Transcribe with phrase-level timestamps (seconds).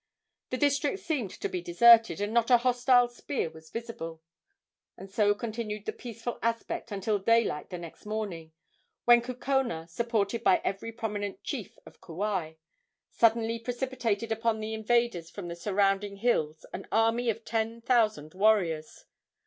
[0.49, 4.23] The district seemed to be deserted, and not a hostile spear was visible.
[4.97, 8.51] And so continued the peaceful aspect until daylight the next morning,
[9.05, 12.53] when Kukona, supported by every prominent chief of Kauai,
[13.11, 19.05] suddenly precipitated upon the invaders from the surrounding hills an army of ten thousand warriors.